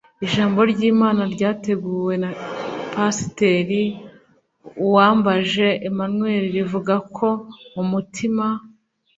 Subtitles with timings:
[0.25, 2.29] Ijambo ry’Imana ryateguwe na
[2.93, 3.83] Pasiteri
[4.85, 7.27] Uwambaje Emmanuel rivuga ko
[7.81, 8.45] umutima